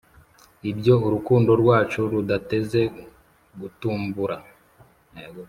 ibyo 0.71 0.93
urukundo 1.05 1.51
rwacu 1.61 1.99
rudateze 2.11 2.81
gutumbur 3.59 4.29